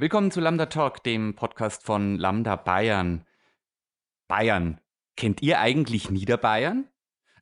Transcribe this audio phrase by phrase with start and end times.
[0.00, 3.24] Willkommen zu Lambda Talk, dem Podcast von Lambda Bayern.
[4.28, 4.80] Bayern.
[5.16, 6.88] Kennt ihr eigentlich Niederbayern?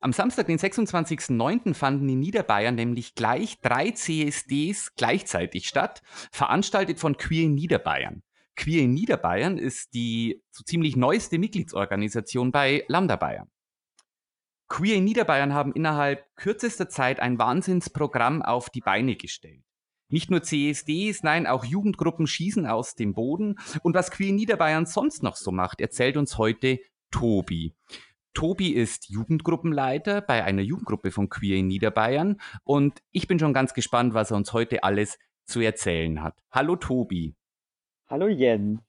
[0.01, 6.01] Am Samstag, den 26.09., fanden in Niederbayern nämlich gleich drei CSDs gleichzeitig statt,
[6.33, 8.23] veranstaltet von Queer in Niederbayern.
[8.57, 13.51] Queer in Niederbayern ist die so ziemlich neueste Mitgliedsorganisation bei Lambda Bayern.
[14.69, 19.66] Queer in Niederbayern haben innerhalb kürzester Zeit ein Wahnsinnsprogramm auf die Beine gestellt.
[20.09, 23.59] Nicht nur CSDs, nein, auch Jugendgruppen schießen aus dem Boden.
[23.83, 26.79] Und was Queer in Niederbayern sonst noch so macht, erzählt uns heute
[27.11, 27.75] Tobi.
[28.33, 33.73] Tobi ist Jugendgruppenleiter bei einer Jugendgruppe von Queer in Niederbayern und ich bin schon ganz
[33.73, 36.39] gespannt, was er uns heute alles zu erzählen hat.
[36.51, 37.35] Hallo Tobi.
[38.09, 38.81] Hallo Jens.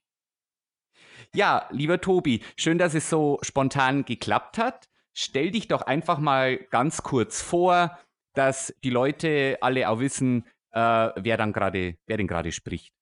[1.34, 4.90] Ja, lieber Tobi, schön, dass es so spontan geklappt hat.
[5.14, 7.98] Stell dich doch einfach mal ganz kurz vor,
[8.34, 12.94] dass die Leute alle auch wissen, äh, wer dann gerade, wer denn gerade spricht.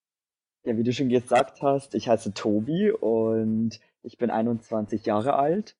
[0.64, 5.76] Ja, wie du schon gesagt hast, ich heiße Tobi und ich bin 21 Jahre alt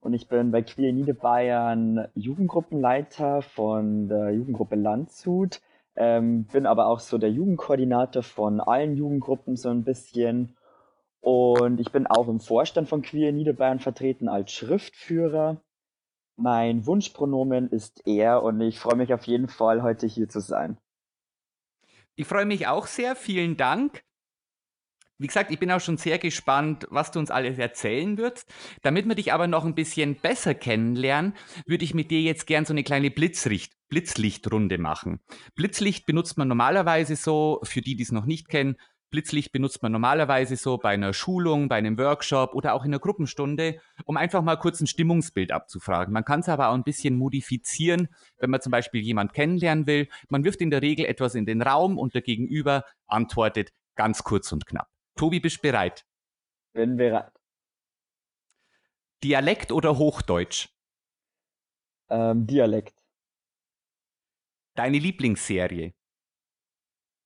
[0.00, 5.60] und ich bin bei Queer Niederbayern Jugendgruppenleiter von der Jugendgruppe Landshut,
[5.94, 10.56] ähm, bin aber auch so der Jugendkoordinator von allen Jugendgruppen so ein bisschen
[11.20, 15.60] und ich bin auch im Vorstand von Queer Niederbayern vertreten als Schriftführer.
[16.36, 20.78] Mein Wunschpronomen ist er und ich freue mich auf jeden Fall, heute hier zu sein.
[22.20, 23.16] Ich freue mich auch sehr.
[23.16, 24.04] Vielen Dank.
[25.16, 28.46] Wie gesagt, ich bin auch schon sehr gespannt, was du uns alles erzählen wirst.
[28.82, 31.32] Damit wir dich aber noch ein bisschen besser kennenlernen,
[31.64, 35.20] würde ich mit dir jetzt gern so eine kleine Blitzricht Blitzlichtrunde machen.
[35.54, 38.76] Blitzlicht benutzt man normalerweise so, für die, die es noch nicht kennen,
[39.10, 43.00] Blitzlicht benutzt man normalerweise so bei einer Schulung, bei einem Workshop oder auch in einer
[43.00, 46.12] Gruppenstunde, um einfach mal kurz ein Stimmungsbild abzufragen.
[46.12, 50.08] Man kann es aber auch ein bisschen modifizieren, wenn man zum Beispiel jemand kennenlernen will.
[50.28, 54.52] Man wirft in der Regel etwas in den Raum und der Gegenüber antwortet ganz kurz
[54.52, 54.88] und knapp.
[55.16, 56.06] Tobi, bist bereit?
[56.72, 57.32] Bin bereit.
[59.22, 60.68] Dialekt oder Hochdeutsch?
[62.08, 62.94] Ähm, Dialekt.
[64.74, 65.92] Deine Lieblingsserie?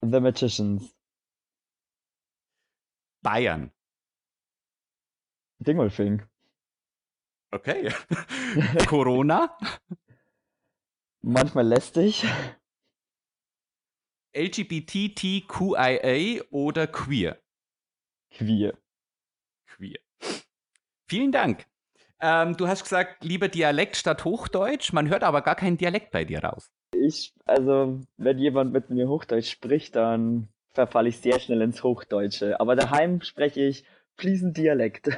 [0.03, 0.94] The Magicians.
[3.25, 3.73] Bayern.
[5.59, 6.23] Dingolfing.
[7.51, 7.93] Okay.
[8.87, 9.59] Corona.
[11.23, 12.25] Manchmal lästig.
[14.37, 17.41] LGBTQIA oder queer?
[18.31, 18.79] Queer.
[19.69, 19.99] Queer.
[21.09, 21.67] Vielen Dank.
[22.21, 24.93] Ähm, du hast gesagt, lieber Dialekt statt Hochdeutsch.
[24.93, 26.71] Man hört aber gar keinen Dialekt bei dir raus.
[26.93, 32.61] Ich, also, wenn jemand mit mir Hochdeutsch spricht, dann verfalle ich sehr schnell ins Hochdeutsche.
[32.61, 33.85] Aber daheim spreche ich
[34.17, 35.09] fließend Dialekt.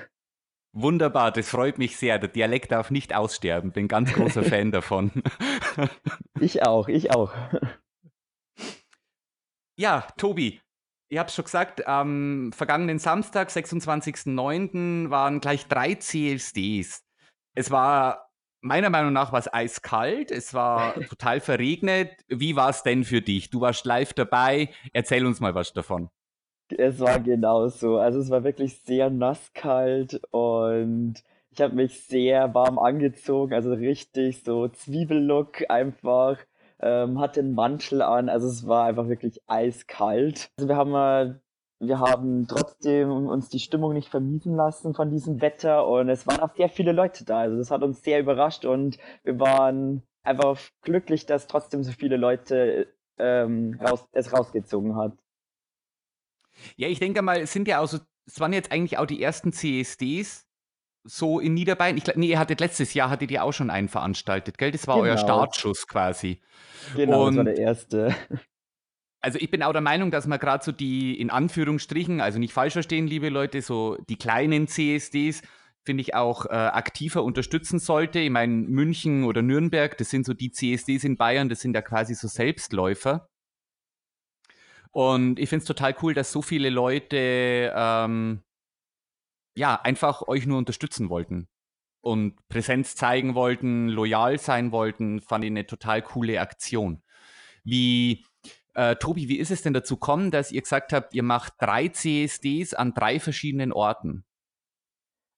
[0.73, 2.19] Wunderbar, das freut mich sehr.
[2.19, 3.73] Der Dialekt darf nicht aussterben.
[3.73, 5.11] Bin ganz großer Fan davon.
[6.39, 7.33] ich auch, ich auch.
[9.79, 10.61] Ja, Tobi,
[11.09, 17.05] ich habe es schon gesagt, am vergangenen Samstag, 26.09., waren gleich drei CSDs.
[17.55, 18.26] Es war
[18.61, 22.11] meiner Meinung nach war es eiskalt, es war total verregnet.
[22.29, 23.51] Wie war es denn für dich?
[23.51, 24.71] Du warst live dabei.
[24.93, 26.11] Erzähl uns mal was davon.
[26.69, 27.99] Es war genauso.
[27.99, 34.43] Also es war wirklich sehr nasskalt und ich habe mich sehr warm angezogen, also richtig
[34.43, 36.39] so Zwiebellook einfach.
[36.79, 40.51] Ähm, hatte einen Mantel an, also es war einfach wirklich eiskalt.
[40.59, 41.41] Also wir haben mal
[41.79, 46.41] wir haben trotzdem uns die Stimmung nicht vermiesen lassen von diesem Wetter und es waren
[46.41, 47.41] auch sehr viele Leute da.
[47.41, 52.17] Also das hat uns sehr überrascht und wir waren einfach glücklich, dass trotzdem so viele
[52.17, 52.89] Leute
[53.19, 55.13] ähm, raus, es rausgezogen hat.
[56.77, 59.23] Ja, ich denke mal, es sind ja auch so, es waren jetzt eigentlich auch die
[59.23, 60.47] ersten CSDs
[61.05, 61.97] so in Niederbayern.
[61.97, 64.73] Ich, nee, ihr hattet letztes Jahr hattet ihr auch schon einen veranstaltet, gell?
[64.73, 65.09] Das war genau.
[65.09, 66.41] euer Startschuss quasi.
[66.95, 68.15] Genau, und, das war der erste.
[69.27, 72.53] Also ich bin auch der Meinung, dass man gerade so die, in Anführungsstrichen, also nicht
[72.53, 75.43] falsch verstehen, liebe Leute, so die kleinen CSDs,
[75.85, 78.21] finde ich auch äh, aktiver unterstützen sollte.
[78.21, 81.83] Ich meine, München oder Nürnberg, das sind so die CSDs in Bayern, das sind ja
[81.83, 83.29] quasi so Selbstläufer.
[84.93, 88.45] Und ich finde es total cool, dass so viele Leute ähm,
[89.57, 91.49] ja einfach euch nur unterstützen wollten
[92.01, 97.03] und Präsenz zeigen wollten, loyal sein wollten, fand ich eine total coole Aktion.
[97.65, 98.25] Wie
[98.77, 101.89] äh, Tobi, wie ist es denn dazu gekommen, dass ihr gesagt habt, ihr macht drei
[101.89, 104.25] CSDs an drei verschiedenen Orten?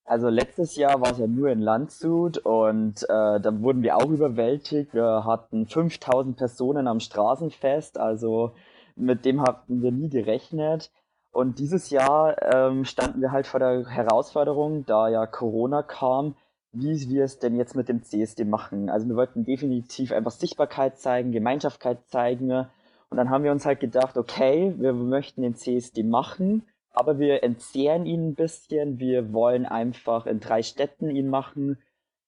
[0.05, 4.11] Also letztes Jahr war es ja nur in Landshut und äh, da wurden wir auch
[4.11, 4.93] überwältigt.
[4.93, 8.55] Wir hatten 5000 Personen am Straßenfest, also
[8.97, 10.91] mit dem hatten wir nie gerechnet.
[11.31, 16.35] Und dieses Jahr ähm, standen wir halt vor der Herausforderung, da ja Corona kam,
[16.73, 18.89] wie wir es denn jetzt mit dem CSD machen.
[18.89, 22.67] Also wir wollten definitiv einfach Sichtbarkeit zeigen, Gemeinschaftkeit zeigen
[23.11, 27.43] Und dann haben wir uns halt gedacht, okay, wir möchten den CSD machen, aber wir
[27.43, 28.99] entzehren ihn ein bisschen.
[28.99, 31.79] Wir wollen einfach in drei Städten ihn machen,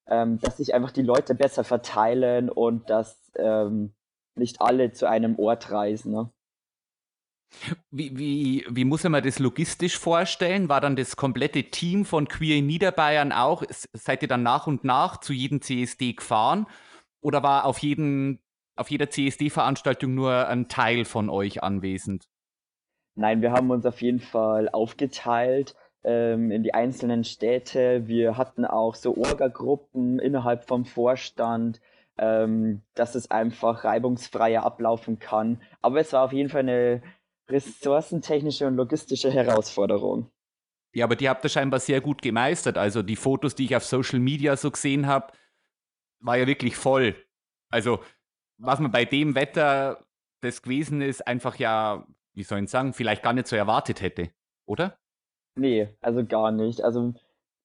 [0.07, 3.93] ähm, dass sich einfach die Leute besser verteilen und dass ähm,
[4.35, 6.13] nicht alle zu einem Ort reisen.
[6.13, 6.31] Ne?
[7.91, 10.69] Wie, wie, wie muss man das logistisch vorstellen?
[10.69, 13.63] War dann das komplette Team von Queer in Niederbayern auch?
[13.93, 16.65] Seid ihr dann nach und nach zu jedem CSD gefahren?
[17.19, 18.40] Oder war auf, jeden,
[18.75, 22.27] auf jeder CSD-Veranstaltung nur ein Teil von euch anwesend?
[23.15, 28.07] Nein, wir haben uns auf jeden Fall aufgeteilt ähm, in die einzelnen Städte.
[28.07, 31.81] Wir hatten auch so Orga-Gruppen innerhalb vom Vorstand,
[32.17, 35.61] ähm, dass es einfach reibungsfreier ablaufen kann.
[35.81, 37.01] Aber es war auf jeden Fall eine
[37.49, 40.31] ressourcentechnische und logistische Herausforderung.
[40.93, 42.77] Ja, aber die habt ihr scheinbar sehr gut gemeistert.
[42.77, 45.33] Also die Fotos, die ich auf Social Media so gesehen habe,
[46.19, 47.15] war ja wirklich voll.
[47.69, 47.99] Also
[48.61, 50.05] was man bei dem Wetter
[50.41, 54.29] das gewesen ist, einfach ja, wie soll ich sagen, vielleicht gar nicht so erwartet hätte,
[54.65, 54.97] oder?
[55.55, 56.81] Nee, also gar nicht.
[56.81, 57.13] Also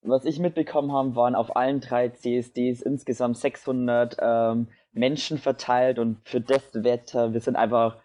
[0.02, 6.26] was ich mitbekommen habe, waren auf allen drei CSDs insgesamt 600 ähm, Menschen verteilt und
[6.28, 7.98] für das Wetter, wir sind einfach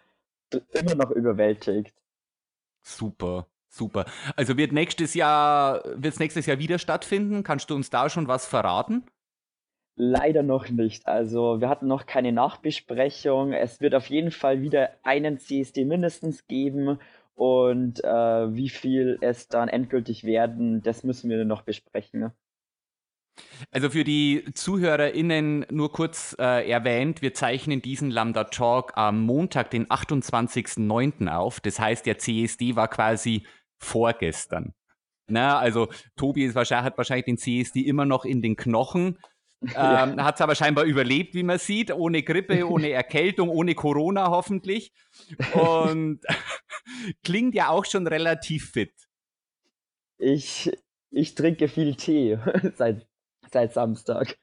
[0.72, 1.94] immer noch überwältigt.
[2.82, 4.04] Super, super.
[4.36, 7.42] Also wird nächstes Jahr, wird es nächstes Jahr wieder stattfinden?
[7.42, 9.04] Kannst du uns da schon was verraten?
[9.94, 11.06] Leider noch nicht.
[11.06, 13.52] Also wir hatten noch keine Nachbesprechung.
[13.52, 16.98] Es wird auf jeden Fall wieder einen CSD mindestens geben.
[17.34, 22.20] Und äh, wie viel es dann endgültig werden, das müssen wir noch besprechen.
[22.20, 22.32] Ne?
[23.70, 29.70] Also für die ZuhörerInnen nur kurz äh, erwähnt, wir zeichnen diesen Lambda Talk am Montag,
[29.70, 31.28] den 28.09.
[31.28, 31.60] auf.
[31.60, 33.46] Das heißt, der CSD war quasi
[33.78, 34.74] vorgestern.
[35.28, 39.18] Na, also Tobi wahrscheinlich, hat wahrscheinlich den CSD immer noch in den Knochen.
[39.76, 44.28] Ähm, Hat es aber scheinbar überlebt, wie man sieht, ohne Grippe, ohne Erkältung, ohne Corona
[44.28, 44.92] hoffentlich.
[45.52, 46.20] Und
[47.22, 48.92] klingt ja auch schon relativ fit.
[50.18, 50.70] Ich,
[51.10, 52.38] ich trinke viel Tee
[52.74, 53.06] seit
[53.52, 54.38] seit Samstag.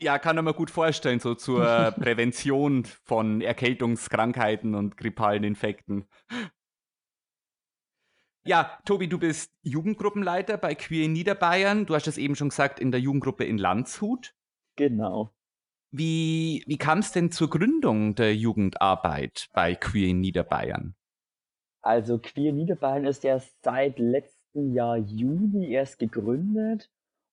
[0.00, 6.06] Ja, kann man mir gut vorstellen, so zur Prävention von Erkältungskrankheiten und grippalen Infekten.
[8.46, 11.86] Ja, Tobi, du bist Jugendgruppenleiter bei Queer in Niederbayern.
[11.86, 14.34] Du hast es eben schon gesagt, in der Jugendgruppe in Landshut.
[14.76, 15.30] Genau.
[15.90, 20.96] Wie, wie kam es denn zur Gründung der Jugendarbeit bei Queer in Niederbayern?
[21.82, 26.90] Also Queer in Niederbayern ist ja seit letztem Jahr Juni erst gegründet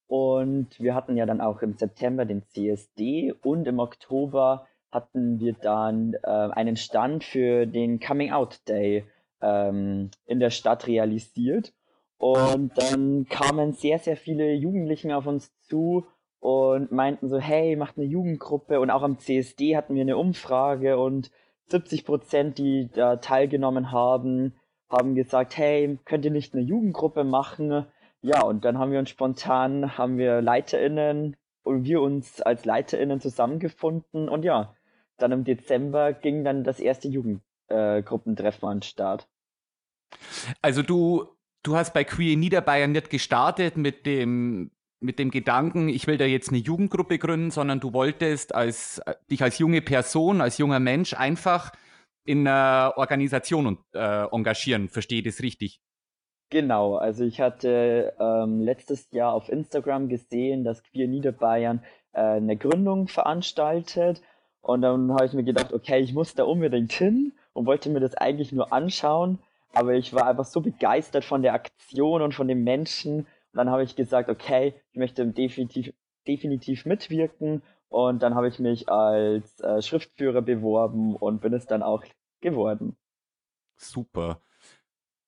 [0.07, 5.53] und wir hatten ja dann auch im September den CSD und im Oktober hatten wir
[5.53, 9.05] dann äh, einen Stand für den Coming Out Day
[9.41, 11.73] ähm, in der Stadt realisiert.
[12.17, 16.05] Und dann kamen sehr, sehr viele Jugendlichen auf uns zu
[16.41, 18.79] und meinten so, hey, macht eine Jugendgruppe.
[18.79, 21.31] Und auch am CSD hatten wir eine Umfrage und
[21.67, 24.55] 70 Prozent, die da teilgenommen haben,
[24.89, 27.85] haben gesagt, hey, könnt ihr nicht eine Jugendgruppe machen?
[28.21, 33.21] Ja, und dann haben wir uns spontan, haben wir LeiterInnen und wir uns als LeiterInnen
[33.21, 34.75] zusammengefunden und ja,
[35.17, 39.27] dann im Dezember ging dann das erste Jugendgruppentreffen äh, an den Start.
[40.61, 41.27] Also du,
[41.61, 46.25] du hast bei Queer Niederbayern nicht gestartet mit dem, mit dem Gedanken, ich will da
[46.25, 51.13] jetzt eine Jugendgruppe gründen, sondern du wolltest als, dich als junge Person, als junger Mensch
[51.13, 51.71] einfach
[52.23, 54.89] in einer Organisation äh, engagieren.
[54.89, 55.81] Verstehe das richtig?
[56.51, 61.81] Genau, also ich hatte ähm, letztes Jahr auf Instagram gesehen, dass Queer Niederbayern
[62.13, 64.21] äh, eine Gründung veranstaltet
[64.61, 68.01] und dann habe ich mir gedacht, okay, ich muss da unbedingt hin und wollte mir
[68.01, 69.39] das eigentlich nur anschauen,
[69.73, 73.69] aber ich war einfach so begeistert von der Aktion und von den Menschen und dann
[73.69, 75.93] habe ich gesagt, okay, ich möchte definitiv,
[76.27, 81.83] definitiv mitwirken und dann habe ich mich als äh, Schriftführer beworben und bin es dann
[81.83, 82.03] auch
[82.39, 82.95] geworden.
[83.75, 84.41] Super.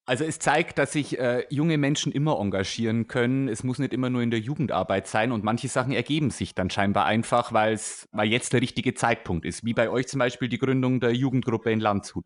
[0.06, 3.48] Also es zeigt, dass sich äh, junge Menschen immer engagieren können.
[3.48, 6.70] Es muss nicht immer nur in der Jugendarbeit sein und manche Sachen ergeben sich dann
[6.70, 7.77] scheinbar einfach, weil
[8.24, 9.63] jetzt der richtige Zeitpunkt ist.
[9.63, 12.25] Wie bei euch zum Beispiel die Gründung der Jugendgruppe in Landshut.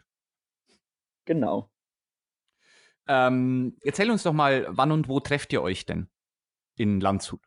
[1.25, 1.70] Genau.
[3.08, 6.08] Ähm, erzähl uns doch mal, wann und wo trefft ihr euch denn
[6.76, 7.42] in Landshut?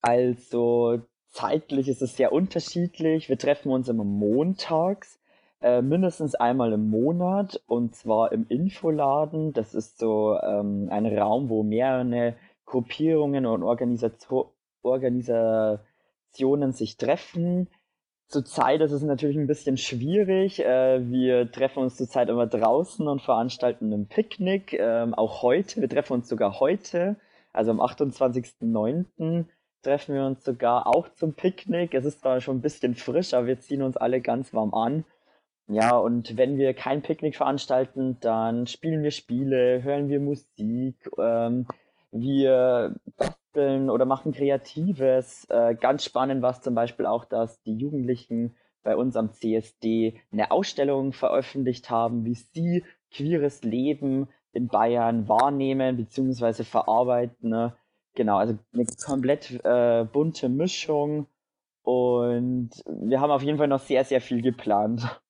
[0.00, 3.28] Also zeitlich ist es sehr unterschiedlich.
[3.28, 5.18] Wir treffen uns immer montags
[5.60, 9.52] äh, mindestens einmal im Monat und zwar im Infoladen.
[9.52, 12.36] Das ist so ähm, ein Raum, wo mehrere
[12.66, 14.46] Gruppierungen und Organisation
[14.82, 17.68] Organisationen sich treffen.
[18.28, 20.58] Zurzeit ist es natürlich ein bisschen schwierig.
[20.64, 24.72] Äh, wir treffen uns zurzeit immer draußen und veranstalten ein Picknick.
[24.72, 27.16] Ähm, auch heute, wir treffen uns sogar heute,
[27.52, 29.44] also am 28.09.
[29.82, 31.94] treffen wir uns sogar auch zum Picknick.
[31.94, 35.04] Es ist zwar schon ein bisschen frisch, aber wir ziehen uns alle ganz warm an
[35.68, 41.66] Ja, und wenn wir kein Picknick veranstalten, dann spielen wir Spiele, hören wir Musik, ähm,
[42.10, 45.46] wir basteln oder machen Kreatives.
[45.48, 50.20] Äh, ganz spannend war es zum Beispiel auch, dass die Jugendlichen bei uns am CSD
[50.30, 56.64] eine Ausstellung veröffentlicht haben, wie sie queeres Leben in Bayern wahrnehmen bzw.
[56.64, 57.50] verarbeiten.
[57.50, 57.76] Ne?
[58.14, 61.26] Genau, also eine komplett äh, bunte Mischung
[61.82, 65.20] und wir haben auf jeden Fall noch sehr, sehr viel geplant.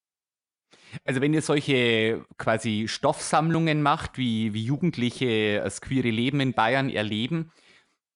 [1.05, 6.89] Also wenn ihr solche quasi Stoffsammlungen macht, wie, wie Jugendliche das queere Leben in Bayern
[6.91, 7.53] erleben,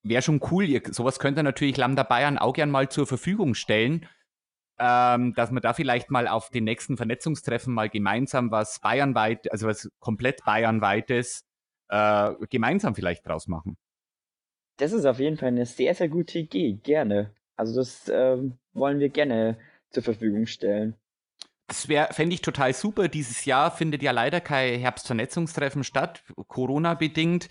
[0.03, 0.65] wäre schon cool.
[0.65, 4.07] Ihr, sowas könnt ihr natürlich Lambda Bayern auch gern mal zur Verfügung stellen,
[4.79, 9.67] ähm, dass wir da vielleicht mal auf den nächsten Vernetzungstreffen mal gemeinsam was bayernweit, also
[9.67, 11.45] was komplett bayernweites,
[11.89, 13.77] äh, gemeinsam vielleicht draus machen.
[14.79, 16.79] Das ist auf jeden Fall eine sehr, sehr gute Idee.
[16.83, 17.35] Gerne.
[17.57, 19.59] Also das ähm, wollen wir gerne
[19.91, 20.97] zur Verfügung stellen.
[21.71, 21.87] Das
[22.17, 23.07] fände ich total super.
[23.07, 27.49] Dieses Jahr findet ja leider kein Herbstvernetzungstreffen statt, Corona-bedingt.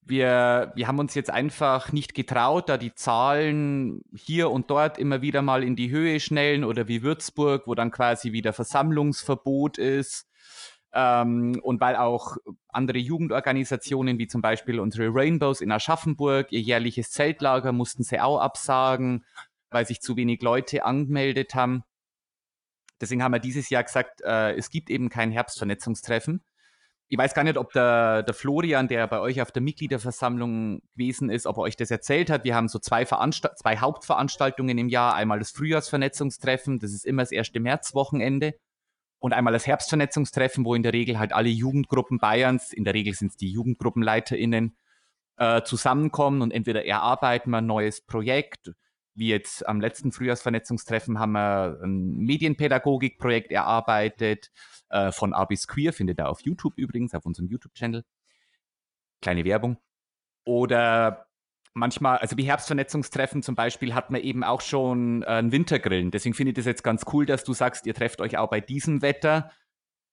[0.00, 5.22] Wir, wir haben uns jetzt einfach nicht getraut, da die Zahlen hier und dort immer
[5.22, 10.28] wieder mal in die Höhe schnellen oder wie Würzburg, wo dann quasi wieder Versammlungsverbot ist.
[10.92, 12.36] Ähm, und weil auch
[12.68, 18.38] andere Jugendorganisationen, wie zum Beispiel unsere Rainbows in Aschaffenburg, ihr jährliches Zeltlager mussten sie auch
[18.38, 19.24] absagen,
[19.70, 21.82] weil sich zu wenig Leute angemeldet haben.
[23.00, 26.42] Deswegen haben wir dieses Jahr gesagt, äh, es gibt eben kein Herbstvernetzungstreffen.
[27.10, 31.30] Ich weiß gar nicht, ob der, der Florian, der bei euch auf der Mitgliederversammlung gewesen
[31.30, 32.44] ist, ob er euch das erzählt hat.
[32.44, 35.14] Wir haben so zwei, zwei Hauptveranstaltungen im Jahr.
[35.14, 38.54] Einmal das Frühjahrsvernetzungstreffen, das ist immer das erste Märzwochenende.
[39.20, 43.14] Und einmal das Herbstvernetzungstreffen, wo in der Regel halt alle Jugendgruppen Bayerns, in der Regel
[43.14, 44.76] sind es die JugendgruppenleiterInnen,
[45.38, 48.72] äh, zusammenkommen und entweder erarbeiten wir ein neues Projekt
[49.18, 54.50] wie jetzt am letzten Frühjahrsvernetzungstreffen haben wir ein Medienpädagogikprojekt erarbeitet,
[54.90, 58.04] äh, von A bis Queer, findet ihr auf YouTube übrigens, auf unserem YouTube-Channel.
[59.20, 59.78] Kleine Werbung.
[60.44, 61.26] Oder
[61.74, 66.10] manchmal, also wie Herbstvernetzungstreffen zum Beispiel, hat man eben auch schon äh, ein Wintergrillen.
[66.10, 68.60] Deswegen finde ich das jetzt ganz cool, dass du sagst, ihr trefft euch auch bei
[68.60, 69.50] diesem Wetter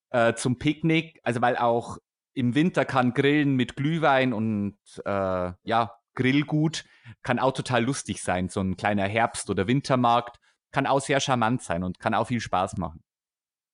[0.10, 1.20] äh, zum Picknick.
[1.24, 2.00] Also weil auch
[2.34, 6.86] im Winter kann Grillen mit Glühwein und äh, ja, Grillgut
[7.24, 8.50] kann auch total lustig sein.
[8.50, 10.38] So ein kleiner Herbst- oder Wintermarkt
[10.72, 13.02] kann auch sehr charmant sein und kann auch viel Spaß machen.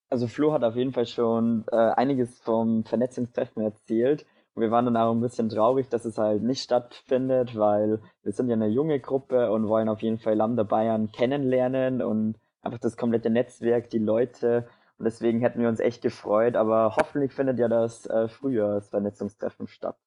[0.09, 4.25] Also Flo hat auf jeden Fall schon äh, einiges vom Vernetzungstreffen erzählt.
[4.53, 8.33] Und wir waren dann auch ein bisschen traurig, dass es halt nicht stattfindet, weil wir
[8.33, 12.79] sind ja eine junge Gruppe und wollen auf jeden Fall Lambda Bayern kennenlernen und einfach
[12.79, 14.67] das komplette Netzwerk, die Leute.
[14.97, 19.97] Und deswegen hätten wir uns echt gefreut, aber hoffentlich findet ja das äh, Frühjahrsvernetzungstreffen statt.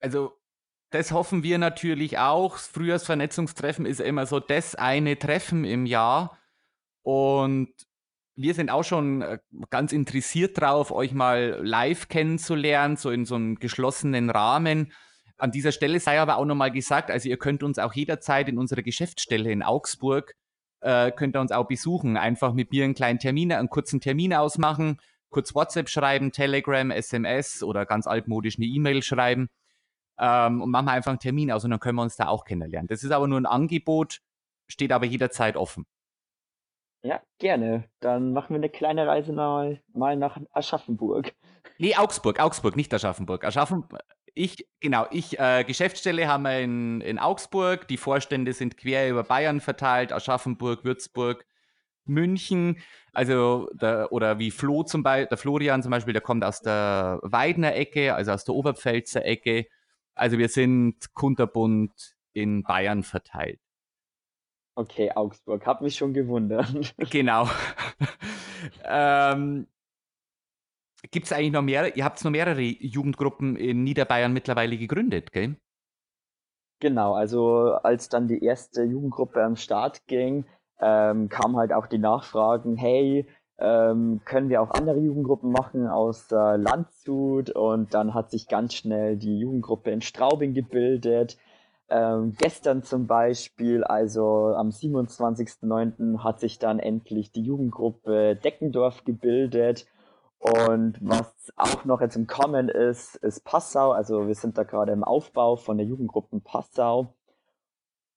[0.00, 0.34] Also
[0.90, 2.56] das hoffen wir natürlich auch.
[2.56, 6.38] Frühjahrsvernetzungstreffen ist immer so das eine Treffen im Jahr.
[7.02, 7.68] Und
[8.36, 9.38] wir sind auch schon äh,
[9.70, 14.92] ganz interessiert drauf, euch mal live kennenzulernen, so in so einem geschlossenen Rahmen.
[15.38, 18.58] An dieser Stelle sei aber auch nochmal gesagt, also ihr könnt uns auch jederzeit in
[18.58, 20.34] unserer Geschäftsstelle in Augsburg,
[20.80, 22.16] äh, könnt ihr uns auch besuchen.
[22.16, 24.98] Einfach mit mir einen kleinen Termin, einen kurzen Termin ausmachen,
[25.30, 29.48] kurz WhatsApp schreiben, Telegram, SMS oder ganz altmodisch eine E-Mail schreiben
[30.18, 32.44] ähm, und machen wir einfach einen Termin aus und dann können wir uns da auch
[32.44, 32.88] kennenlernen.
[32.88, 34.20] Das ist aber nur ein Angebot,
[34.68, 35.86] steht aber jederzeit offen.
[37.02, 37.84] Ja, gerne.
[38.00, 41.34] Dann machen wir eine kleine Reise mal, mal nach Aschaffenburg.
[41.78, 43.44] Nee, Augsburg, Augsburg, nicht Aschaffenburg.
[43.44, 44.00] Aschaffenburg,
[44.34, 49.24] ich, genau, ich, äh, Geschäftsstelle haben wir in, in Augsburg, die Vorstände sind quer über
[49.24, 51.46] Bayern verteilt, Aschaffenburg, Würzburg,
[52.04, 52.78] München,
[53.12, 57.18] also der, oder wie Flo zum Beispiel, der Florian zum Beispiel, der kommt aus der
[57.22, 59.66] Weidner Ecke, also aus der Oberpfälzer Ecke.
[60.16, 63.60] Also wir sind kunterbunt in Bayern verteilt.
[64.74, 66.94] Okay, Augsburg, hab mich schon gewundert.
[67.10, 67.48] Genau.
[68.84, 69.66] ähm,
[71.10, 71.96] Gibt es eigentlich noch mehr?
[71.96, 75.56] Ihr habt noch mehrere Jugendgruppen in Niederbayern mittlerweile gegründet, gell?
[76.80, 80.44] Genau, also als dann die erste Jugendgruppe am Start ging,
[80.80, 83.26] ähm, kam halt auch die Nachfragen, hey,
[83.58, 88.74] ähm, können wir auch andere Jugendgruppen machen aus äh, Landshut und dann hat sich ganz
[88.74, 91.38] schnell die Jugendgruppe in Straubing gebildet.
[91.88, 96.22] Ähm, gestern zum Beispiel, also am 27.09.
[96.24, 99.86] hat sich dann endlich die Jugendgruppe Deckendorf gebildet.
[100.38, 103.92] Und was auch noch jetzt im Kommen ist, ist Passau.
[103.92, 107.14] Also wir sind da gerade im Aufbau von der Jugendgruppe Passau.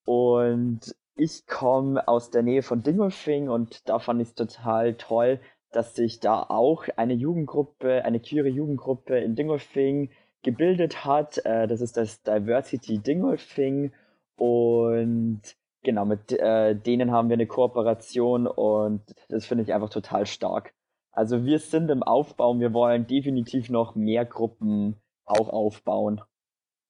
[0.05, 5.39] Und ich komme aus der Nähe von Dingolfing und da fand ich es total toll,
[5.71, 10.09] dass sich da auch eine Jugendgruppe, eine queere Jugendgruppe in Dingolfing
[10.43, 11.37] gebildet hat.
[11.45, 13.91] Äh, das ist das Diversity Dingolfing
[14.37, 15.41] und
[15.83, 20.73] genau, mit äh, denen haben wir eine Kooperation und das finde ich einfach total stark.
[21.11, 24.95] Also wir sind im Aufbau und wir wollen definitiv noch mehr Gruppen
[25.25, 26.21] auch aufbauen.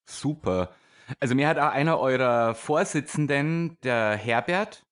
[0.05, 0.69] Super.
[1.19, 4.85] Also mir hat auch einer eurer Vorsitzenden, der Herbert,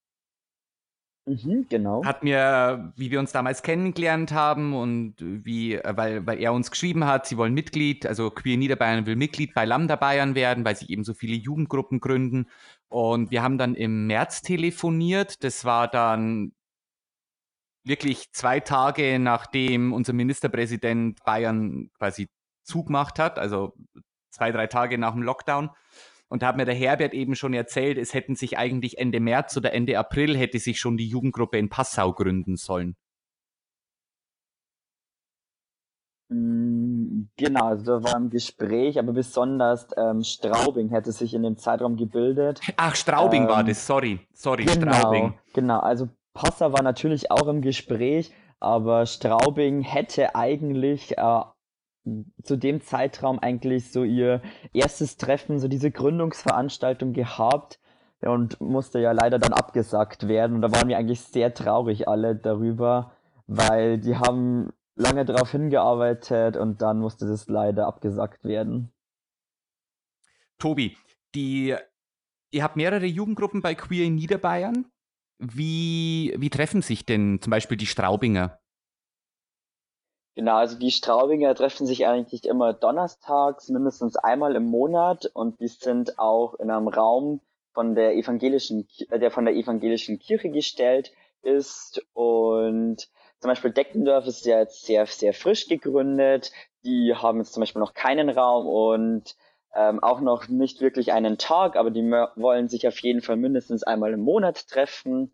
[1.27, 2.05] Mhm, genau.
[2.05, 6.71] hat mir, wie wir uns damals kennengelernt haben und wie, äh, weil, weil er uns
[6.71, 10.77] geschrieben hat, sie wollen Mitglied, also Queer Niederbayern will Mitglied bei Lambda Bayern werden, weil
[10.77, 12.47] sie eben so viele Jugendgruppen gründen.
[12.87, 15.43] Und wir haben dann im März telefoniert.
[15.43, 16.53] Das war dann
[17.83, 22.29] wirklich zwei Tage, nachdem unser Ministerpräsident Bayern quasi
[22.63, 23.73] zugemacht hat, also
[24.37, 25.71] zwei, drei Tage nach dem Lockdown.
[26.29, 29.55] Und da hat mir der Herbert eben schon erzählt, es hätten sich eigentlich Ende März
[29.57, 32.95] oder Ende April hätte sich schon die Jugendgruppe in Passau gründen sollen.
[36.29, 41.55] Mm, genau, also da war im Gespräch, aber besonders ähm, Straubing hätte sich in dem
[41.55, 42.59] Zeitraum gebildet.
[42.75, 45.33] Ach, Straubing ähm, war das, sorry, sorry, genau, Straubing.
[45.53, 51.41] Genau, also Passau war natürlich auch im Gespräch, aber Straubing hätte eigentlich äh,
[52.43, 54.41] zu dem Zeitraum eigentlich so ihr
[54.73, 57.79] erstes Treffen, so diese Gründungsveranstaltung gehabt
[58.21, 60.55] und musste ja leider dann abgesagt werden.
[60.55, 63.11] Und da waren wir eigentlich sehr traurig alle darüber,
[63.45, 68.91] weil die haben lange darauf hingearbeitet und dann musste das leider abgesagt werden.
[70.57, 70.97] Tobi,
[71.35, 71.75] die,
[72.51, 74.85] ihr habt mehrere Jugendgruppen bei Queer in Niederbayern.
[75.39, 78.59] Wie, wie treffen sich denn zum Beispiel die Straubinger?
[80.37, 85.67] Genau, also die Straubinger treffen sich eigentlich immer donnerstags, mindestens einmal im Monat und die
[85.67, 87.41] sind auch in einem Raum
[87.73, 94.45] von der evangelischen, der von der evangelischen Kirche gestellt ist und zum Beispiel Deckendorf ist
[94.45, 96.51] ja jetzt sehr, sehr frisch gegründet.
[96.83, 99.35] Die haben jetzt zum Beispiel noch keinen Raum und
[99.73, 102.03] ähm, auch noch nicht wirklich einen Tag, aber die
[102.35, 105.33] wollen sich auf jeden Fall mindestens einmal im Monat treffen.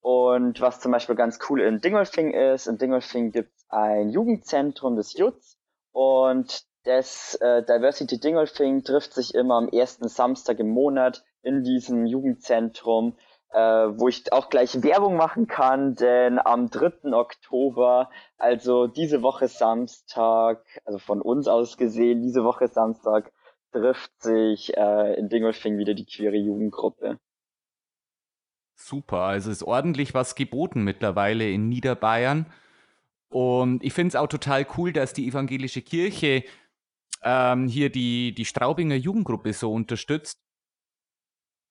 [0.00, 4.96] Und was zum Beispiel ganz cool in Dingolfing ist, in Dingolfing gibt es ein Jugendzentrum
[4.96, 5.58] des Jutz
[5.92, 12.06] und das äh, Diversity Dingolfing trifft sich immer am ersten Samstag im Monat in diesem
[12.06, 13.18] Jugendzentrum,
[13.52, 17.12] äh, wo ich auch gleich Werbung machen kann, denn am 3.
[17.12, 18.08] Oktober,
[18.38, 23.30] also diese Woche Samstag, also von uns aus gesehen, diese Woche Samstag,
[23.72, 27.18] trifft sich äh, in Dingolfing wieder die queere Jugendgruppe.
[28.82, 32.46] Super, also ist ordentlich was geboten mittlerweile in Niederbayern.
[33.28, 36.44] Und ich finde es auch total cool, dass die evangelische Kirche
[37.22, 40.40] ähm, hier die, die Straubinger Jugendgruppe so unterstützt.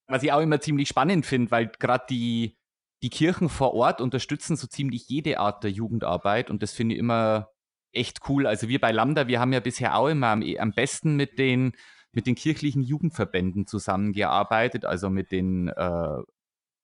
[0.08, 2.58] Was ich auch immer ziemlich spannend finde, weil gerade die,
[3.02, 7.00] die Kirchen vor Ort unterstützen so ziemlich jede Art der Jugendarbeit und das finde ich
[7.00, 7.50] immer
[7.91, 8.45] echt cool.
[8.45, 11.74] Also wir bei Lambda, wir haben ja bisher auch immer am, am besten mit den,
[12.12, 16.22] mit den kirchlichen Jugendverbänden zusammengearbeitet, also mit den äh,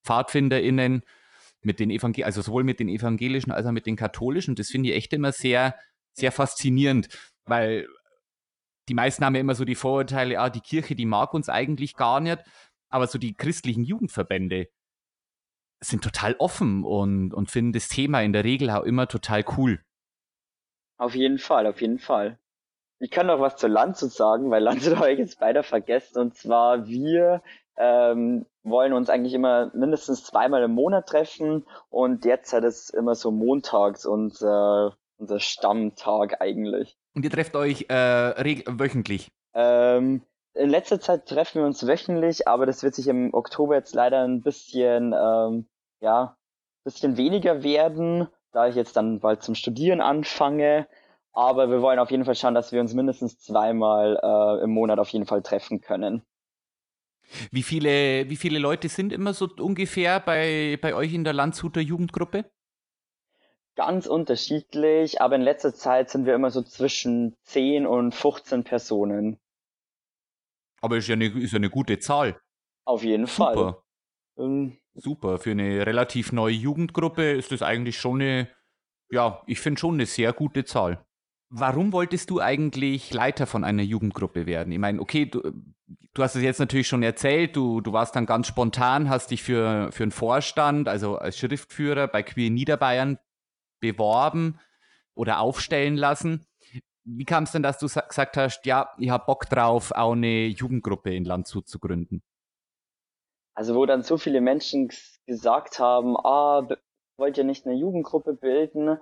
[0.05, 1.03] PfadfinderInnen,
[1.61, 4.55] mit den Evangel also sowohl mit den evangelischen als auch mit den katholischen.
[4.55, 5.75] Das finde ich echt immer sehr,
[6.13, 7.09] sehr faszinierend,
[7.45, 7.87] weil
[8.87, 11.95] die meisten haben ja immer so die Vorurteile, ah, die Kirche, die mag uns eigentlich
[11.95, 12.43] gar nicht,
[12.89, 14.67] aber so die christlichen Jugendverbände
[15.83, 19.83] sind total offen und, und finden das Thema in der Regel auch immer total cool.
[20.97, 22.39] Auf jeden Fall, auf jeden Fall.
[22.99, 26.19] Ich kann noch was zu Landshut sagen, weil Landshut habe ich jetzt beide vergessen.
[26.19, 27.41] Und zwar, wir
[27.77, 33.31] ähm, wollen uns eigentlich immer mindestens zweimal im Monat treffen und derzeit ist immer so
[33.31, 36.97] montags unser, unser Stammtag eigentlich.
[37.13, 39.31] Und ihr trefft euch äh, wöchentlich?
[39.53, 40.21] Ähm,
[40.53, 44.23] in letzter Zeit treffen wir uns wöchentlich, aber das wird sich im Oktober jetzt leider
[44.23, 45.67] ein bisschen, ähm,
[46.01, 46.37] ja,
[46.83, 50.87] bisschen weniger werden, da ich jetzt dann bald zum Studieren anfange.
[51.33, 54.99] Aber wir wollen auf jeden Fall schauen, dass wir uns mindestens zweimal äh, im Monat
[54.99, 56.23] auf jeden Fall treffen können.
[57.51, 61.81] Wie viele, wie viele Leute sind immer so ungefähr bei, bei euch in der Landshuter
[61.81, 62.45] Jugendgruppe?
[63.75, 69.37] Ganz unterschiedlich, aber in letzter Zeit sind wir immer so zwischen 10 und 15 Personen.
[70.81, 72.39] Aber ist ja eine, ist ja eine gute Zahl.
[72.85, 73.53] Auf jeden Super.
[73.53, 74.45] Fall.
[74.45, 75.39] Ähm, Super.
[75.39, 78.47] Für eine relativ neue Jugendgruppe ist das eigentlich schon eine,
[79.09, 81.05] ja, ich finde schon eine sehr gute Zahl.
[81.49, 84.71] Warum wolltest du eigentlich Leiter von einer Jugendgruppe werden?
[84.71, 85.41] Ich meine, okay, du,
[86.13, 89.43] du hast es jetzt natürlich schon erzählt, du, du warst dann ganz spontan, hast dich
[89.43, 93.19] für, für einen Vorstand, also als Schriftführer bei Queer Niederbayern
[93.79, 94.59] beworben
[95.13, 96.45] oder aufstellen lassen.
[97.03, 100.47] Wie kam es denn, dass du gesagt hast, ja, ich habe Bock drauf, auch eine
[100.47, 102.23] Jugendgruppe in Landshut zu gründen?
[103.53, 104.89] Also wo dann so viele Menschen
[105.27, 106.67] gesagt haben, ah,
[107.17, 108.97] wollt ihr nicht eine Jugendgruppe bilden?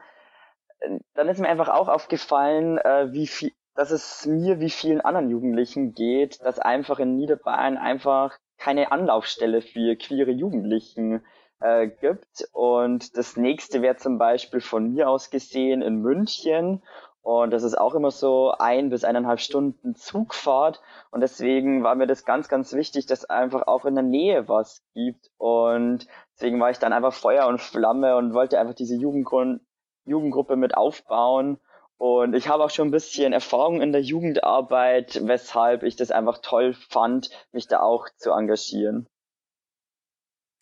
[1.13, 5.29] Dann ist mir einfach auch aufgefallen, äh, wie viel, dass es mir wie vielen anderen
[5.29, 11.23] Jugendlichen geht, dass einfach in Niederbayern einfach keine Anlaufstelle für queere Jugendlichen
[11.59, 12.47] äh, gibt.
[12.51, 16.83] Und das nächste wäre zum Beispiel von mir aus gesehen in München.
[17.21, 20.81] Und das ist auch immer so ein bis eineinhalb Stunden Zugfahrt.
[21.09, 24.83] Und deswegen war mir das ganz, ganz wichtig, dass einfach auch in der Nähe was
[24.93, 25.31] gibt.
[25.37, 29.61] Und deswegen war ich dann einfach Feuer und Flamme und wollte einfach diese Jugendgrund
[30.05, 31.59] Jugendgruppe mit aufbauen.
[31.97, 36.39] Und ich habe auch schon ein bisschen Erfahrung in der Jugendarbeit, weshalb ich das einfach
[36.39, 39.07] toll fand, mich da auch zu engagieren.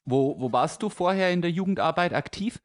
[0.06, 2.62] Wo, wo warst du vorher in der Jugendarbeit aktiv?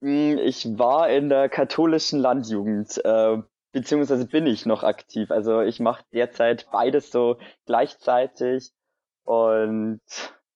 [0.00, 3.38] Hm, ich war in der katholischen Landjugend, äh,
[3.72, 5.30] beziehungsweise bin ich noch aktiv.
[5.30, 8.72] Also ich mache derzeit beides so gleichzeitig
[9.24, 10.00] und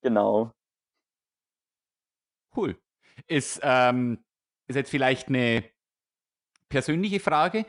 [0.02, 0.52] genau.
[2.56, 2.76] Cool.
[3.28, 4.24] Ist, ähm,
[4.68, 5.64] ist jetzt vielleicht eine
[6.68, 7.64] persönliche Frage,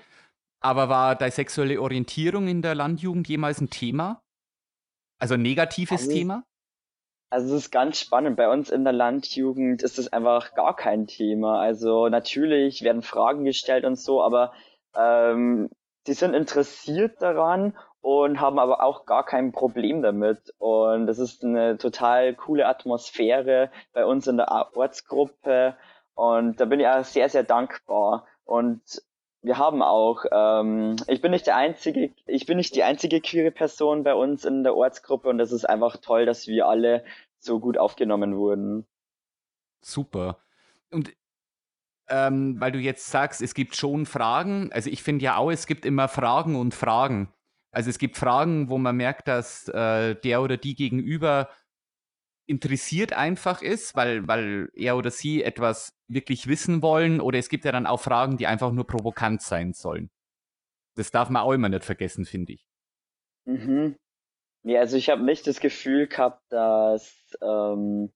[0.60, 4.22] aber war deine sexuelle Orientierung in der Landjugend jemals ein Thema?
[5.20, 6.44] Also ein negatives also, Thema?
[7.30, 8.38] Also es ist ganz spannend.
[8.38, 11.60] Bei uns in der Landjugend ist es einfach gar kein Thema.
[11.60, 14.54] Also natürlich werden Fragen gestellt und so, aber
[14.96, 15.70] ähm,
[16.06, 20.54] sie sind interessiert daran und haben aber auch gar kein Problem damit.
[20.58, 25.76] Und es ist eine total coole Atmosphäre bei uns in der Ortsgruppe.
[26.18, 28.26] Und da bin ich auch sehr, sehr dankbar.
[28.44, 28.82] Und
[29.44, 33.52] wir haben auch, ähm, ich bin nicht der einzige, ich bin nicht die einzige queere
[33.52, 37.06] Person bei uns in der Ortsgruppe und es ist einfach toll, dass wir alle
[37.38, 38.88] so gut aufgenommen wurden.
[39.82, 40.40] Super.
[40.90, 41.14] Und
[42.10, 45.68] ähm, weil du jetzt sagst, es gibt schon Fragen, also ich finde ja auch, es
[45.68, 47.32] gibt immer Fragen und Fragen.
[47.70, 51.50] Also es gibt Fragen, wo man merkt, dass äh, der oder die gegenüber
[52.48, 57.22] interessiert einfach ist, weil, weil er oder sie etwas wirklich wissen wollen.
[57.22, 60.10] Oder es gibt ja dann auch Fragen, die einfach nur provokant sein sollen.
[60.96, 62.66] Das darf man auch immer nicht vergessen, finde ich.
[63.46, 63.96] Mhm.
[64.64, 68.12] Ja, also ich habe nicht das Gefühl gehabt, dass ähm,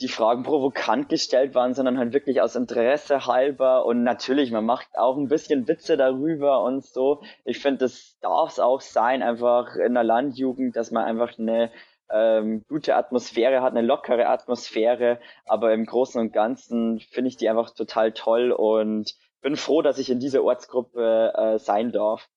[0.00, 3.86] die Fragen provokant gestellt waren, sondern halt wirklich aus Interesse halber.
[3.86, 7.22] Und natürlich, man macht auch ein bisschen Witze darüber und so.
[7.44, 11.70] Ich finde, das darf es auch sein, einfach in der Landjugend, dass man einfach eine
[12.10, 17.48] ähm, gute Atmosphäre hat, eine lockere Atmosphäre, aber im Großen und Ganzen finde ich die
[17.48, 22.28] einfach total toll und bin froh, dass ich in dieser Ortsgruppe äh, sein darf.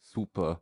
[0.00, 0.60] Super.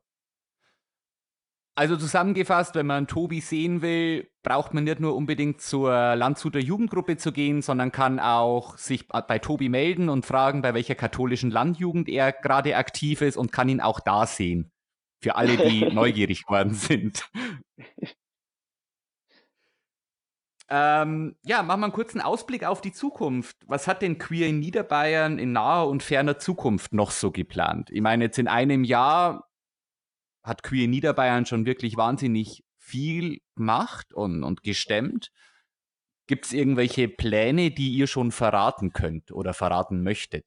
[1.77, 7.17] Also zusammengefasst, wenn man Tobi sehen will, braucht man nicht nur unbedingt zur Landshuter Jugendgruppe
[7.17, 12.09] zu gehen, sondern kann auch sich bei Tobi melden und fragen, bei welcher katholischen Landjugend
[12.09, 14.71] er gerade aktiv ist und kann ihn auch da sehen.
[15.25, 17.31] Für alle, die neugierig geworden sind.
[20.69, 23.57] Ähm, ja, machen wir einen kurzen Ausblick auf die Zukunft.
[23.67, 27.89] Was hat denn Queer in Niederbayern in naher und ferner Zukunft noch so geplant?
[27.91, 29.49] Ich meine, jetzt in einem Jahr
[30.43, 35.31] hat Queer in Niederbayern schon wirklich wahnsinnig viel gemacht und, und gestemmt.
[36.27, 40.45] Gibt es irgendwelche Pläne, die ihr schon verraten könnt oder verraten möchtet?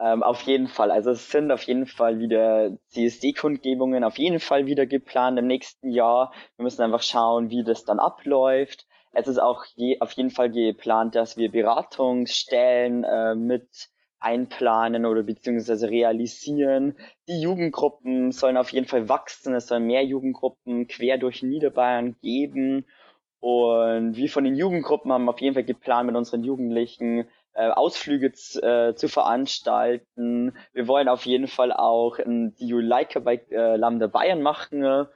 [0.00, 0.90] Ähm, auf jeden Fall.
[0.90, 5.90] Also es sind auf jeden Fall wieder CSD-Kundgebungen auf jeden Fall wieder geplant im nächsten
[5.90, 6.32] Jahr.
[6.56, 8.86] Wir müssen einfach schauen, wie das dann abläuft.
[9.12, 13.88] Es ist auch je, auf jeden Fall geplant, dass wir Beratungsstellen äh, mit
[14.20, 16.96] einplanen oder beziehungsweise realisieren.
[17.28, 19.54] Die Jugendgruppen sollen auf jeden Fall wachsen.
[19.54, 22.84] Es sollen mehr Jugendgruppen quer durch Niederbayern geben.
[23.40, 28.28] Und wir von den Jugendgruppen haben auf jeden Fall geplant, mit unseren Jugendlichen äh, Ausflüge
[28.28, 30.56] äh, zu veranstalten.
[30.72, 35.08] Wir wollen auf jeden Fall auch ein die Juleika bei äh, Lambda Bayern machen.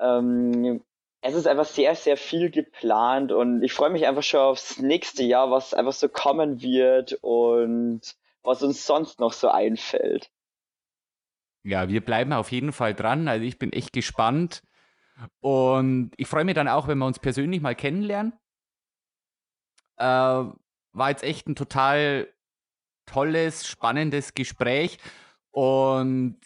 [0.00, 0.82] Ähm,
[1.20, 5.22] es ist einfach sehr, sehr viel geplant und ich freue mich einfach schon aufs nächste
[5.22, 8.00] Jahr, was einfach so kommen wird und
[8.42, 10.32] was uns sonst noch so einfällt.
[11.62, 13.28] Ja, wir bleiben auf jeden Fall dran.
[13.28, 14.64] Also ich bin echt gespannt.
[15.40, 18.32] Und ich freue mich dann auch, wenn wir uns persönlich mal kennenlernen.
[19.96, 20.44] Äh,
[20.94, 22.28] war jetzt echt ein total
[23.06, 24.98] tolles, spannendes Gespräch
[25.50, 26.38] und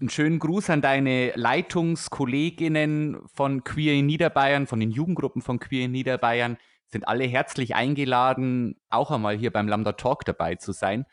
[0.00, 5.84] einen schönen Gruß an deine Leitungskolleginnen von Queer in Niederbayern, von den Jugendgruppen von Queer
[5.84, 6.58] in Niederbayern.
[6.88, 11.06] Sind alle herzlich eingeladen, auch einmal hier beim Lambda Talk dabei zu sein.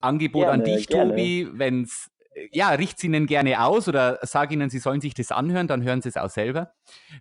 [0.00, 1.10] Angebot gerne, an dich, gerne.
[1.10, 2.10] Tobi, wenn es
[2.52, 6.02] ja, richt ihnen gerne aus oder sag ihnen, sie sollen sich das anhören, dann hören
[6.02, 6.72] sie es auch selber.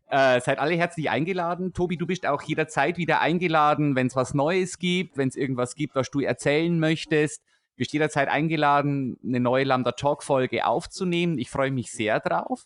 [0.07, 1.73] Äh, seid alle herzlich eingeladen.
[1.73, 5.75] Tobi, du bist auch jederzeit wieder eingeladen, wenn es was Neues gibt, wenn es irgendwas
[5.75, 7.41] gibt, was du erzählen möchtest.
[7.41, 11.37] Du bist jederzeit eingeladen, eine neue Lambda Talk Folge aufzunehmen.
[11.37, 12.65] Ich freue mich sehr drauf.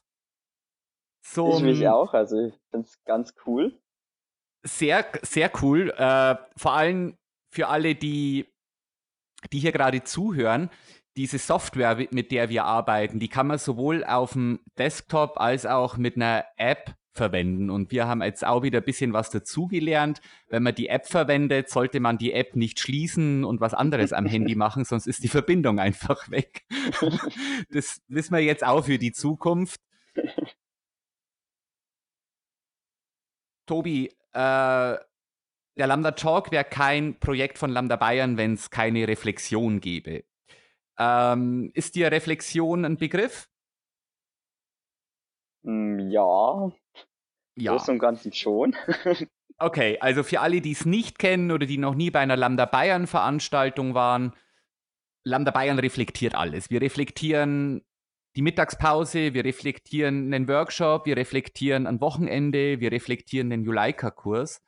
[1.21, 3.77] So, ich mich auch, also ich finde es ganz cool.
[4.63, 5.91] Sehr, sehr cool.
[5.91, 7.17] Äh, vor allem
[7.51, 8.47] für alle, die,
[9.51, 10.69] die hier gerade zuhören
[11.19, 15.97] diese Software, mit der wir arbeiten, die kann man sowohl auf dem Desktop als auch
[15.97, 17.69] mit einer App verwenden.
[17.69, 20.21] Und wir haben jetzt auch wieder ein bisschen was dazugelernt.
[20.47, 24.27] Wenn man die App verwendet, sollte man die App nicht schließen und was anderes am
[24.27, 26.63] Handy machen, sonst ist die Verbindung einfach weg.
[27.69, 29.81] Das wissen wir jetzt auch für die Zukunft.
[33.65, 39.81] Tobi, äh, der Lambda Talk wäre kein Projekt von Lambda Bayern, wenn es keine Reflexion
[39.81, 40.23] gäbe.
[40.99, 43.47] Ähm, ist dir Reflexion ein Begriff?
[45.63, 46.71] Hm, ja.
[47.55, 47.71] Ja.
[47.71, 48.75] Groß und Ganzen schon.
[49.57, 52.65] okay, also für alle, die es nicht kennen oder die noch nie bei einer Lambda
[52.65, 54.33] Bayern Veranstaltung waren,
[55.23, 56.69] Lambda Bayern reflektiert alles.
[56.69, 57.81] Wir reflektieren
[58.35, 64.61] die Mittagspause, wir reflektieren einen Workshop, wir reflektieren ein Wochenende, wir reflektieren den Juleika-Kurs.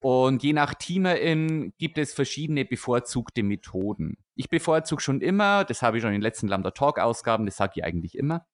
[0.00, 4.16] Und je nach Teamerin gibt es verschiedene bevorzugte Methoden.
[4.36, 7.56] Ich bevorzuge schon immer, das habe ich schon in den letzten Lambda Talk Ausgaben, das
[7.56, 8.44] sage ich eigentlich immer.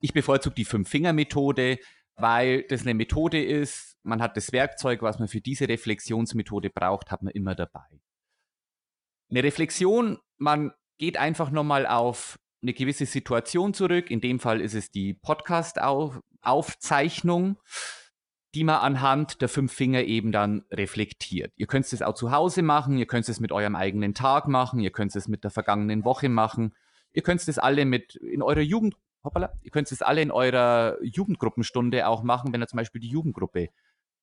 [0.00, 1.78] Ich bevorzuge die Fünf-Finger-Methode,
[2.16, 7.10] weil das eine Methode ist, man hat das Werkzeug, was man für diese Reflexionsmethode braucht,
[7.10, 7.86] hat man immer dabei.
[9.30, 14.10] Eine Reflexion, man geht einfach nochmal auf eine gewisse Situation zurück.
[14.10, 17.58] In dem Fall ist es die Podcast-Aufzeichnung.
[17.58, 18.05] -Auf
[18.56, 21.52] die man anhand der fünf Finger eben dann reflektiert.
[21.56, 24.80] Ihr könnt es auch zu Hause machen, ihr könnt es mit eurem eigenen Tag machen,
[24.80, 26.74] ihr könnt es mit der vergangenen Woche machen,
[27.12, 30.96] ihr könnt es alle mit in eurer Jugend, hoppala, ihr könnt es alle in eurer
[31.02, 33.68] Jugendgruppenstunde auch machen, wenn ihr zum Beispiel die Jugendgruppe,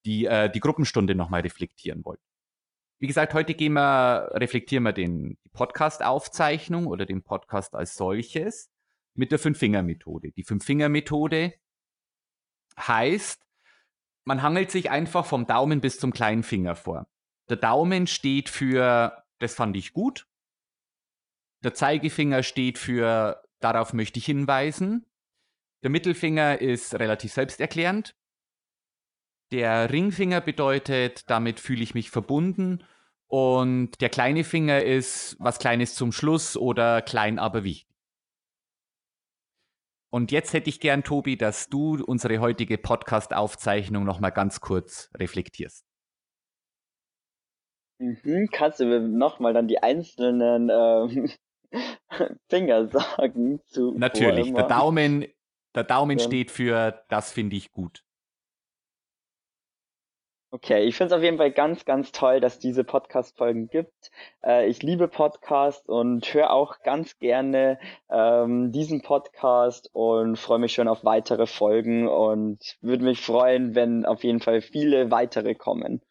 [0.04, 2.20] die, äh, die Gruppenstunde nochmal reflektieren wollt.
[2.98, 8.72] Wie gesagt, heute gehen wir, reflektieren wir den, Podcast-Aufzeichnung oder den Podcast als solches
[9.14, 10.32] mit der Fünf-Finger-Methode.
[10.32, 11.54] Die Fünf-Finger-Methode
[12.80, 13.44] heißt,
[14.26, 17.08] man hangelt sich einfach vom Daumen bis zum kleinen Finger vor.
[17.50, 20.28] Der Daumen steht für, das fand ich gut.
[21.64, 25.06] Der Zeigefinger steht für, darauf möchte ich hinweisen.
[25.84, 28.16] Der Mittelfinger ist relativ selbsterklärend.
[29.52, 32.84] Der Ringfinger bedeutet, damit fühle ich mich verbunden.
[33.28, 37.93] Und der kleine Finger ist was Kleines zum Schluss oder klein aber wichtig.
[40.14, 45.88] Und jetzt hätte ich gern, Tobi, dass du unsere heutige Podcast-Aufzeichnung nochmal ganz kurz reflektierst.
[47.98, 51.32] Mhm, kannst du mir nochmal dann die einzelnen ähm,
[52.48, 53.60] Finger sagen?
[53.66, 55.26] Zu Natürlich, der Daumen,
[55.74, 58.03] der Daumen steht für, das finde ich gut.
[60.54, 64.12] Okay, ich finde es auf jeden Fall ganz, ganz toll, dass diese Podcast-Folgen gibt.
[64.46, 67.80] Äh, ich liebe Podcasts und höre auch ganz gerne
[68.12, 74.06] ähm, diesen Podcast und freue mich schon auf weitere Folgen und würde mich freuen, wenn
[74.06, 76.04] auf jeden Fall viele weitere kommen.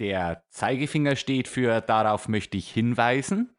[0.00, 3.57] Der Zeigefinger steht für darauf möchte ich hinweisen.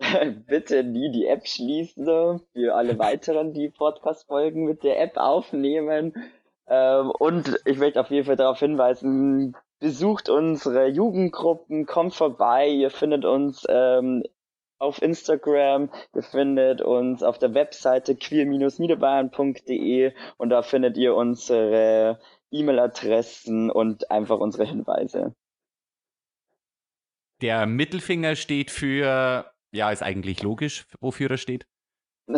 [0.46, 6.14] bitte nie die App schließen für alle weiteren, die Podcast-Folgen mit der App aufnehmen.
[6.66, 12.90] Ähm, und ich möchte auf jeden Fall darauf hinweisen, besucht unsere Jugendgruppen, kommt vorbei, ihr
[12.90, 14.22] findet uns ähm,
[14.78, 22.18] auf Instagram, ihr findet uns auf der Webseite queer-niederbayern.de und da findet ihr unsere
[22.50, 25.34] E-Mail-Adressen und einfach unsere Hinweise.
[27.42, 31.66] Der Mittelfinger steht für ja, ist eigentlich logisch, wofür er steht.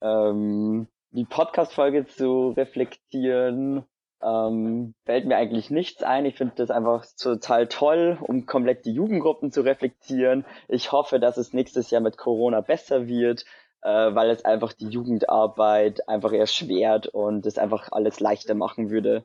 [0.00, 3.84] ähm, die Podcast-Folge zu reflektieren,
[4.22, 6.24] ähm, fällt mir eigentlich nichts ein.
[6.24, 10.44] Ich finde das einfach total toll, um komplett die Jugendgruppen zu reflektieren.
[10.68, 13.44] Ich hoffe, dass es nächstes Jahr mit Corona besser wird,
[13.82, 19.24] äh, weil es einfach die Jugendarbeit einfach erschwert und es einfach alles leichter machen würde.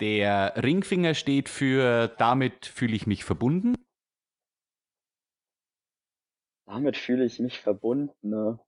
[0.00, 3.74] Der Ringfinger steht für damit fühle ich mich verbunden
[6.78, 8.30] damit fühle ich mich verbunden.
[8.30, 8.60] Ne?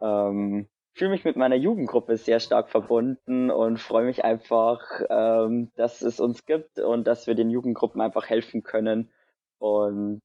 [0.00, 6.02] Ähm, fühle mich mit meiner Jugendgruppe sehr stark verbunden und freue mich einfach, ähm, dass
[6.02, 9.10] es uns gibt und dass wir den Jugendgruppen einfach helfen können.
[9.58, 10.22] Und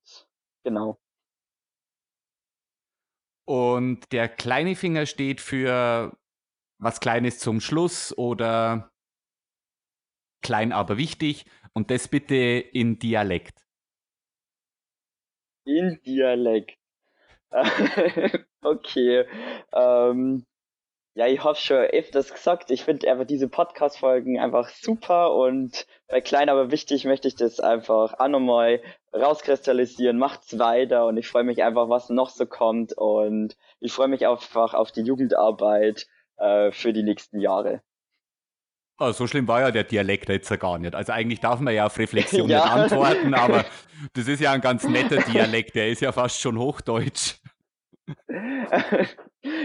[0.66, 1.00] genau.
[3.46, 6.18] Und der kleine Finger steht für
[6.78, 8.92] was Kleines zum Schluss oder
[10.44, 13.62] klein aber wichtig und das bitte in Dialekt
[15.66, 16.81] in Dialekt.
[18.62, 19.26] okay.
[19.74, 20.46] Ähm,
[21.14, 26.22] ja, ich habe schon öfters gesagt, ich finde einfach diese Podcast-Folgen einfach super und bei
[26.22, 28.82] klein aber wichtig möchte ich das einfach auch nochmal
[29.14, 34.08] rauskristallisieren, macht's weiter und ich freue mich einfach, was noch so kommt und ich freue
[34.08, 37.82] mich einfach auf die Jugendarbeit äh, für die nächsten Jahre.
[38.98, 40.96] Oh, so schlimm war ja der Dialekt jetzt ja gar nicht.
[40.96, 42.64] Also eigentlich darf man ja auf Reflexion ja.
[42.64, 43.66] nicht antworten, aber
[44.14, 47.41] das ist ja ein ganz netter Dialekt, der ist ja fast schon Hochdeutsch.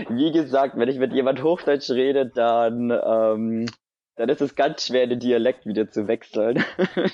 [0.08, 3.66] Wie gesagt, wenn ich mit jemand Hochdeutsch rede, dann, ähm,
[4.16, 6.64] dann ist es ganz schwer, den Dialekt wieder zu wechseln.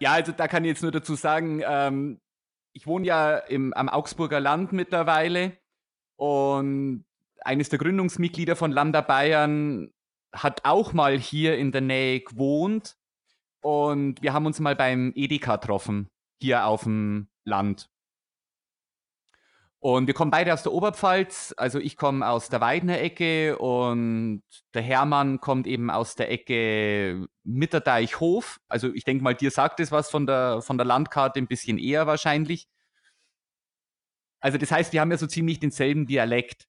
[0.00, 2.20] ja, also da kann ich jetzt nur dazu sagen, ähm,
[2.72, 5.56] ich wohne ja im, am Augsburger Land mittlerweile
[6.16, 7.04] und
[7.42, 9.92] eines der Gründungsmitglieder von Lambda Bayern
[10.34, 12.96] hat auch mal hier in der Nähe gewohnt
[13.62, 16.08] und wir haben uns mal beim Edeka getroffen,
[16.40, 17.88] hier auf dem Land.
[19.78, 21.54] Und wir kommen beide aus der Oberpfalz.
[21.56, 24.42] Also ich komme aus der Weidner Ecke und
[24.74, 28.58] der Hermann kommt eben aus der Ecke Mitterdeichhof.
[28.68, 31.78] Also ich denke mal, dir sagt es was von der, von der Landkarte ein bisschen
[31.78, 32.66] eher wahrscheinlich.
[34.40, 36.66] Also das heißt, wir haben ja so ziemlich denselben Dialekt.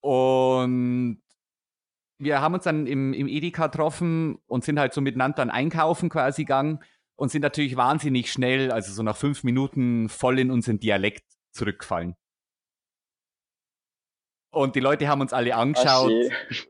[0.00, 1.22] Und
[2.18, 6.08] wir haben uns dann im, im Edeka getroffen und sind halt so miteinander dann einkaufen
[6.08, 6.80] quasi gegangen
[7.16, 12.14] und sind natürlich wahnsinnig schnell, also so nach fünf Minuten voll in unseren Dialekt zurückgefallen.
[14.56, 16.10] Und die Leute haben uns alle angeschaut,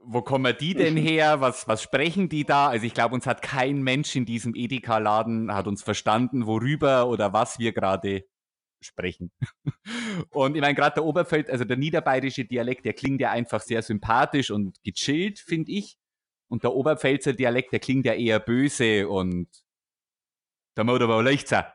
[0.02, 1.40] wo kommen die denn her?
[1.40, 2.66] Was, was sprechen die da?
[2.68, 7.32] Also ich glaube, uns hat kein Mensch in diesem Edeka-Laden hat uns verstanden, worüber oder
[7.32, 8.24] was wir gerade
[8.80, 9.30] sprechen.
[10.30, 13.82] Und ich meine, gerade der Oberfeld, also der niederbayerische Dialekt, der klingt ja einfach sehr
[13.82, 15.96] sympathisch und gechillt, finde ich.
[16.48, 19.46] Und der Oberpfälzer Dialekt, der klingt ja eher böse und
[20.76, 21.72] der Motor war Leichter.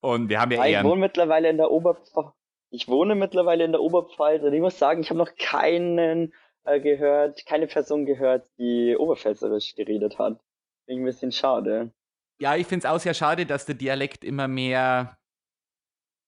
[0.00, 0.64] Und wir haben ja.
[0.64, 2.32] Ich wohne mittlerweile in der Oberpfalz.
[2.70, 6.34] Ich wohne mittlerweile in der Oberpfalz und ich muss sagen, ich habe noch keinen
[6.64, 10.38] äh, gehört, keine Person gehört, die Oberpfälzerisch geredet hat.
[10.84, 11.92] Finde ich ein bisschen schade.
[12.40, 15.18] Ja, ich finde es auch sehr schade, dass der Dialekt immer mehr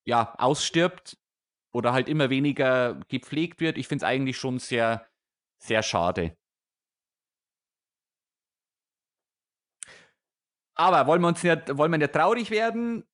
[0.05, 1.17] ja, ausstirbt
[1.73, 3.77] oder halt immer weniger gepflegt wird.
[3.77, 5.07] Ich finde es eigentlich schon sehr,
[5.59, 6.35] sehr schade.
[10.75, 13.07] Aber wollen wir uns nicht, wollen wir nicht traurig werden?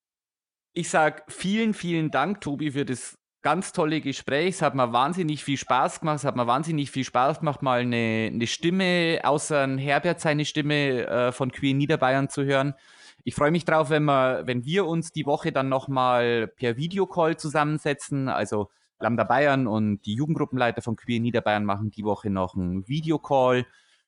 [0.77, 4.49] Ich sage vielen, vielen Dank, Tobi, für das ganz tolle Gespräch.
[4.49, 6.17] Es hat mir wahnsinnig viel Spaß gemacht.
[6.17, 11.07] Es hat mir wahnsinnig viel Spaß gemacht, mal eine, eine Stimme, außer Herbert seine Stimme
[11.07, 12.75] äh, von Queer Niederbayern zu hören.
[13.23, 17.37] Ich freue mich drauf, wenn wir, wenn wir uns die Woche dann nochmal per Videocall
[17.37, 18.29] zusammensetzen.
[18.29, 23.65] Also Lambda Bayern und die Jugendgruppenleiter von Queer Niederbayern machen die Woche noch einen Videocall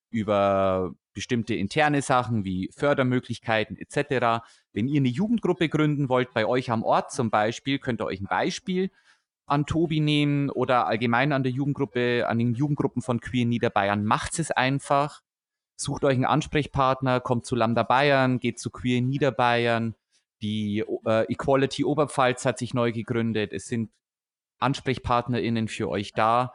[0.10, 4.44] über bestimmte interne Sachen wie Fördermöglichkeiten etc.
[4.74, 8.22] Wenn ihr eine Jugendgruppe gründen wollt, bei euch am Ort zum Beispiel, könnt ihr euch
[8.22, 8.92] ein Beispiel
[9.50, 14.06] an Tobi nehmen oder allgemein an der Jugendgruppe, an den Jugendgruppen von Queer Niederbayern.
[14.06, 15.22] Macht es einfach.
[15.76, 19.96] Sucht euch einen Ansprechpartner, kommt zu Lambda Bayern, geht zu Queer Niederbayern.
[20.42, 23.54] Die äh, Equality Oberpfalz hat sich neu gegründet.
[23.54, 23.92] Es sind
[24.60, 26.54] AnsprechpartnerInnen für euch da.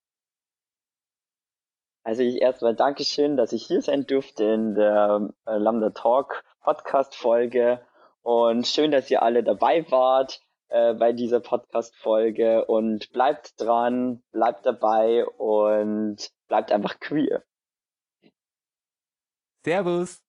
[2.06, 7.16] Also ich erstmal Dankeschön, dass ich hier sein durfte in der äh, Lambda Talk Podcast
[7.16, 7.84] Folge
[8.22, 14.22] und schön, dass ihr alle dabei wart äh, bei dieser Podcast Folge und bleibt dran,
[14.30, 17.42] bleibt dabei und bleibt einfach queer.
[19.64, 20.25] Servus.